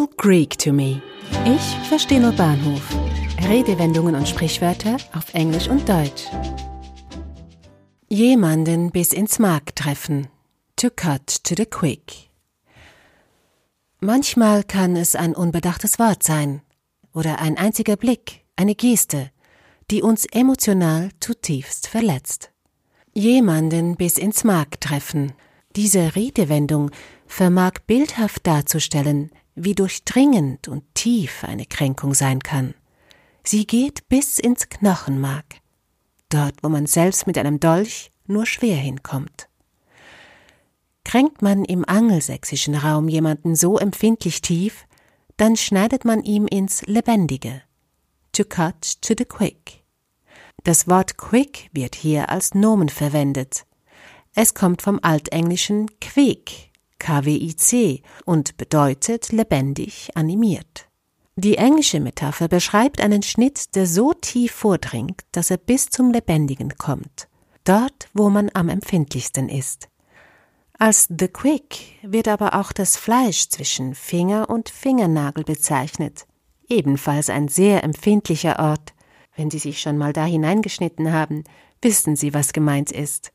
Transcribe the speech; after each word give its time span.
all 0.00 0.08
Greek 0.16 0.56
to 0.58 0.72
me. 0.72 1.02
Ich 1.44 1.88
verstehe 1.88 2.20
nur 2.20 2.32
Bahnhof. 2.32 2.82
Redewendungen 3.48 4.14
und 4.14 4.28
Sprichwörter 4.28 4.96
auf 5.14 5.34
Englisch 5.34 5.68
und 5.68 5.88
Deutsch. 5.88 6.24
Jemanden 8.08 8.90
bis 8.90 9.12
ins 9.12 9.38
Mark 9.38 9.76
treffen. 9.76 10.28
To 10.76 10.88
cut 10.90 11.44
to 11.44 11.54
the 11.56 11.66
quick. 11.66 12.30
Manchmal 14.00 14.64
kann 14.64 14.96
es 14.96 15.14
ein 15.14 15.34
unbedachtes 15.34 15.98
Wort 15.98 16.22
sein 16.22 16.62
oder 17.12 17.40
ein 17.40 17.58
einziger 17.58 17.96
Blick, 17.96 18.44
eine 18.56 18.74
Geste, 18.74 19.30
die 19.90 20.02
uns 20.02 20.24
emotional 20.24 21.10
zutiefst 21.20 21.86
verletzt. 21.86 22.50
Jemanden 23.12 23.96
bis 23.96 24.16
ins 24.16 24.44
Mark 24.44 24.80
treffen. 24.80 25.32
Diese 25.76 26.16
Redewendung 26.16 26.90
vermag 27.26 27.72
bildhaft 27.86 28.46
darzustellen, 28.46 29.30
wie 29.64 29.74
durchdringend 29.74 30.68
und 30.68 30.82
tief 30.94 31.44
eine 31.44 31.66
Kränkung 31.66 32.14
sein 32.14 32.40
kann. 32.40 32.74
Sie 33.44 33.66
geht 33.66 34.08
bis 34.08 34.38
ins 34.38 34.68
Knochenmark, 34.68 35.56
dort 36.28 36.62
wo 36.62 36.68
man 36.68 36.86
selbst 36.86 37.26
mit 37.26 37.38
einem 37.38 37.60
Dolch 37.60 38.12
nur 38.26 38.46
schwer 38.46 38.76
hinkommt. 38.76 39.48
Kränkt 41.04 41.42
man 41.42 41.64
im 41.64 41.84
angelsächsischen 41.88 42.74
Raum 42.74 43.08
jemanden 43.08 43.56
so 43.56 43.78
empfindlich 43.78 44.42
tief, 44.42 44.86
dann 45.36 45.56
schneidet 45.56 46.04
man 46.04 46.22
ihm 46.22 46.46
ins 46.46 46.82
Lebendige. 46.86 47.62
To 48.32 48.44
cut 48.44 49.00
to 49.00 49.14
the 49.16 49.24
quick. 49.24 49.82
Das 50.62 50.86
Wort 50.86 51.16
quick 51.16 51.70
wird 51.72 51.94
hier 51.94 52.28
als 52.28 52.54
Nomen 52.54 52.90
verwendet. 52.90 53.64
Es 54.34 54.54
kommt 54.54 54.82
vom 54.82 55.00
altenglischen 55.02 55.88
quick, 56.00 56.69
KWIC, 57.00 58.04
und 58.24 58.56
bedeutet 58.56 59.32
lebendig, 59.32 60.10
animiert. 60.14 60.88
Die 61.34 61.56
englische 61.56 61.98
Metapher 61.98 62.46
beschreibt 62.46 63.00
einen 63.00 63.22
Schnitt, 63.22 63.74
der 63.74 63.86
so 63.86 64.12
tief 64.12 64.52
vordringt, 64.52 65.22
dass 65.32 65.50
er 65.50 65.56
bis 65.56 65.88
zum 65.88 66.12
Lebendigen 66.12 66.76
kommt, 66.76 67.28
dort, 67.64 68.08
wo 68.14 68.30
man 68.30 68.50
am 68.54 68.68
empfindlichsten 68.68 69.48
ist. 69.48 69.88
Als 70.78 71.08
The 71.08 71.28
Quick 71.28 71.98
wird 72.02 72.28
aber 72.28 72.54
auch 72.54 72.72
das 72.72 72.96
Fleisch 72.96 73.48
zwischen 73.48 73.94
Finger 73.94 74.48
und 74.48 74.68
Fingernagel 74.68 75.44
bezeichnet, 75.44 76.26
ebenfalls 76.68 77.30
ein 77.30 77.48
sehr 77.48 77.84
empfindlicher 77.84 78.58
Ort. 78.58 78.94
Wenn 79.36 79.50
Sie 79.50 79.58
sich 79.58 79.80
schon 79.80 79.98
mal 79.98 80.12
da 80.12 80.24
hineingeschnitten 80.24 81.12
haben, 81.12 81.44
wissen 81.82 82.16
Sie, 82.16 82.34
was 82.34 82.52
gemeint 82.52 82.92
ist. 82.92 83.32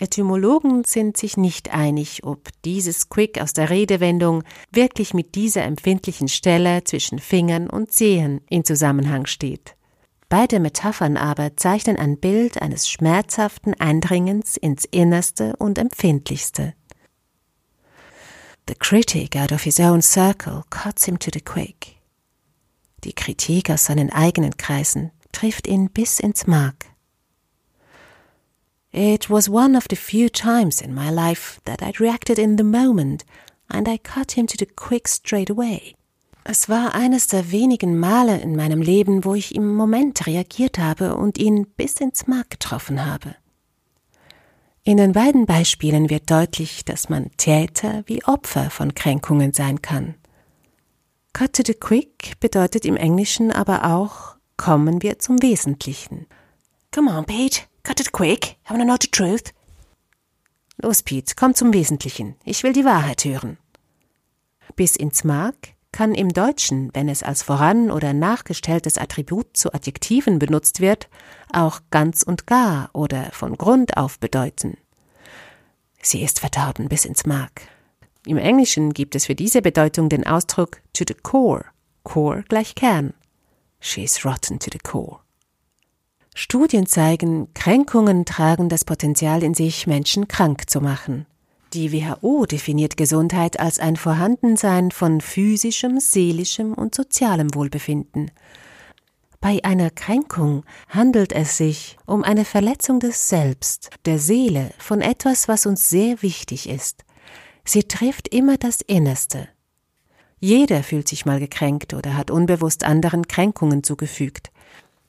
Etymologen 0.00 0.84
sind 0.84 1.18
sich 1.18 1.36
nicht 1.36 1.74
einig, 1.74 2.24
ob 2.24 2.48
dieses 2.64 3.10
Quick 3.10 3.38
aus 3.38 3.52
der 3.52 3.68
Redewendung 3.68 4.42
wirklich 4.72 5.12
mit 5.12 5.34
dieser 5.34 5.62
empfindlichen 5.64 6.28
Stelle 6.28 6.84
zwischen 6.84 7.18
Fingern 7.18 7.68
und 7.68 7.92
Zehen 7.92 8.40
in 8.48 8.64
Zusammenhang 8.64 9.26
steht. 9.26 9.76
Beide 10.30 10.58
Metaphern 10.58 11.18
aber 11.18 11.54
zeichnen 11.58 11.98
ein 11.98 12.18
Bild 12.18 12.62
eines 12.62 12.88
schmerzhaften 12.88 13.78
Eindringens 13.78 14.56
ins 14.56 14.86
Innerste 14.86 15.54
und 15.56 15.76
Empfindlichste. 15.76 16.72
The 18.68 18.74
critic 18.76 19.36
out 19.36 19.52
of 19.52 19.64
his 19.64 19.78
own 19.80 20.00
circle 20.00 20.62
cuts 20.70 21.04
him 21.04 21.18
to 21.18 21.30
the 21.30 21.42
quick. 21.42 21.96
Die 23.04 23.12
Kritik 23.12 23.68
aus 23.68 23.84
seinen 23.84 24.10
eigenen 24.10 24.56
Kreisen 24.56 25.10
trifft 25.32 25.66
ihn 25.66 25.90
bis 25.90 26.20
ins 26.20 26.46
Mark. 26.46 26.89
It 28.92 29.30
was 29.30 29.48
one 29.48 29.76
of 29.76 29.86
the 29.88 29.96
few 29.96 30.28
times 30.28 30.80
in 30.80 30.92
my 30.94 31.10
life 31.10 31.60
that 31.64 31.80
I 31.82 31.92
reacted 31.98 32.38
in 32.38 32.56
the 32.56 32.64
moment, 32.64 33.24
and 33.68 33.88
I 33.88 33.98
cut 33.98 34.32
him 34.32 34.46
to 34.48 34.56
the 34.58 34.66
quick 34.66 35.06
straight 35.06 35.48
away. 35.48 35.94
Es 36.42 36.68
war 36.68 36.94
eines 36.94 37.28
der 37.28 37.52
wenigen 37.52 37.98
Male 37.98 38.40
in 38.40 38.56
meinem 38.56 38.82
Leben, 38.82 39.24
wo 39.24 39.34
ich 39.34 39.54
im 39.54 39.76
Moment 39.76 40.26
reagiert 40.26 40.78
habe 40.78 41.14
und 41.14 41.38
ihn 41.38 41.66
bis 41.76 42.00
ins 42.00 42.26
Mark 42.26 42.50
getroffen 42.50 43.04
habe. 43.04 43.36
In 44.82 44.96
den 44.96 45.12
beiden 45.12 45.46
Beispielen 45.46 46.10
wird 46.10 46.30
deutlich, 46.30 46.84
dass 46.84 47.08
man 47.08 47.30
Täter 47.36 48.02
wie 48.06 48.24
Opfer 48.24 48.70
von 48.70 48.94
Kränkungen 48.94 49.52
sein 49.52 49.82
kann. 49.82 50.14
Cut 51.32 51.52
to 51.52 51.62
the 51.64 51.74
quick 51.74 52.40
bedeutet 52.40 52.84
im 52.84 52.96
Englischen 52.96 53.52
aber 53.52 53.84
auch 53.84 54.36
kommen 54.56 55.02
wir 55.02 55.18
zum 55.20 55.40
Wesentlichen. 55.42 56.26
Come 56.92 57.12
on, 57.12 57.24
Pete, 57.24 57.62
Cut 57.82 58.00
it 58.00 58.12
quick. 58.12 58.56
I 58.68 58.72
wanna 58.72 58.84
know 58.84 58.96
the 59.00 59.08
truth. 59.08 59.52
Los, 60.82 61.02
Pete, 61.02 61.34
komm 61.36 61.54
zum 61.54 61.72
Wesentlichen. 61.72 62.36
Ich 62.44 62.62
will 62.62 62.72
die 62.72 62.84
Wahrheit 62.84 63.24
hören. 63.24 63.58
Bis 64.76 64.96
ins 64.96 65.24
Mark 65.24 65.74
kann 65.92 66.14
im 66.14 66.30
Deutschen, 66.30 66.90
wenn 66.94 67.08
es 67.08 67.22
als 67.22 67.42
voran- 67.42 67.90
oder 67.90 68.12
nachgestelltes 68.12 68.96
Attribut 68.96 69.56
zu 69.56 69.74
Adjektiven 69.74 70.38
benutzt 70.38 70.80
wird, 70.80 71.08
auch 71.52 71.80
ganz 71.90 72.22
und 72.22 72.46
gar 72.46 72.90
oder 72.92 73.30
von 73.32 73.56
Grund 73.56 73.96
auf 73.96 74.18
bedeuten. 74.18 74.76
Sie 76.00 76.22
ist 76.22 76.40
verdorben 76.40 76.88
bis 76.88 77.04
ins 77.04 77.26
Mark. 77.26 77.62
Im 78.26 78.38
Englischen 78.38 78.94
gibt 78.94 79.14
es 79.14 79.26
für 79.26 79.34
diese 79.34 79.62
Bedeutung 79.62 80.08
den 80.08 80.26
Ausdruck 80.26 80.80
to 80.92 81.04
the 81.06 81.14
core. 81.14 81.64
Core 82.04 82.44
gleich 82.48 82.74
Kern. 82.74 83.14
She 83.80 84.04
is 84.04 84.24
rotten 84.24 84.58
to 84.58 84.70
the 84.72 84.78
core. 84.78 85.20
Studien 86.34 86.86
zeigen, 86.86 87.52
Kränkungen 87.54 88.24
tragen 88.24 88.68
das 88.68 88.84
Potenzial 88.84 89.42
in 89.42 89.54
sich, 89.54 89.86
Menschen 89.86 90.28
krank 90.28 90.70
zu 90.70 90.80
machen. 90.80 91.26
Die 91.72 91.92
WHO 91.92 92.46
definiert 92.46 92.96
Gesundheit 92.96 93.60
als 93.60 93.78
ein 93.78 93.96
Vorhandensein 93.96 94.90
von 94.90 95.20
physischem, 95.20 96.00
seelischem 96.00 96.74
und 96.74 96.94
sozialem 96.94 97.54
Wohlbefinden. 97.54 98.30
Bei 99.40 99.60
einer 99.62 99.90
Kränkung 99.90 100.64
handelt 100.88 101.32
es 101.32 101.56
sich 101.56 101.96
um 102.06 102.24
eine 102.24 102.44
Verletzung 102.44 103.00
des 103.00 103.28
Selbst, 103.28 103.90
der 104.04 104.18
Seele, 104.18 104.70
von 104.78 105.00
etwas, 105.00 105.48
was 105.48 105.64
uns 105.64 105.88
sehr 105.88 106.22
wichtig 106.22 106.68
ist. 106.68 107.04
Sie 107.64 107.84
trifft 107.84 108.28
immer 108.28 108.56
das 108.56 108.80
Innerste. 108.82 109.48
Jeder 110.40 110.82
fühlt 110.82 111.08
sich 111.08 111.24
mal 111.24 111.38
gekränkt 111.38 111.94
oder 111.94 112.16
hat 112.16 112.30
unbewusst 112.30 112.84
anderen 112.84 113.28
Kränkungen 113.28 113.82
zugefügt. 113.84 114.50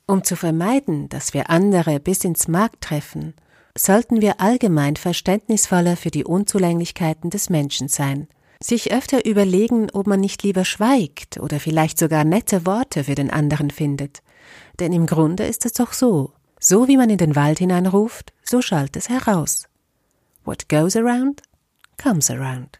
Um 0.06 0.24
zu 0.24 0.36
vermeiden, 0.36 1.10
dass 1.10 1.34
wir 1.34 1.50
andere 1.50 2.00
bis 2.00 2.24
ins 2.24 2.48
Mark 2.48 2.82
treffen, 2.82 3.34
sollten 3.78 4.22
wir 4.22 4.42
allgemein 4.42 4.96
verständnisvoller 4.96 5.96
für 5.96 6.12
die 6.12 6.26
Unzulänglichkeiten 6.26 7.30
des 7.30 7.50
Menschen 7.50 7.88
sein, 7.88 8.28
sich 8.62 8.92
öfter 8.92 9.26
überlegen, 9.26 9.90
ob 9.92 10.08
man 10.08 10.20
nicht 10.20 10.44
lieber 10.44 10.66
schweigt 10.66 11.40
oder 11.40 11.60
vielleicht 11.60 11.98
sogar 11.98 12.24
nette 12.24 12.66
Worte 12.66 13.06
für 13.06 13.16
den 13.16 13.32
anderen 13.32 13.72
findet. 13.72 14.22
Denn 14.80 14.94
im 14.94 15.06
Grunde 15.06 15.46
ist 15.46 15.66
es 15.66 15.74
doch 15.74 15.94
so, 15.94 16.34
so 16.60 16.88
wie 16.88 16.98
man 16.98 17.10
in 17.10 17.18
den 17.18 17.36
Wald 17.36 17.60
hineinruft, 17.60 18.34
so 18.44 18.62
schallt 18.62 18.96
es 18.96 19.10
heraus. 19.10 19.68
What 20.44 20.70
goes 20.70 20.96
around, 20.96 21.42
comes 21.98 22.30
around. 22.30 22.80